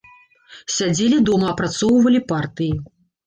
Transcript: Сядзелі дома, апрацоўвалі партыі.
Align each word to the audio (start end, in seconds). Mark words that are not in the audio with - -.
Сядзелі 0.75 1.19
дома, 1.27 1.47
апрацоўвалі 1.55 2.23
партыі. 2.35 2.73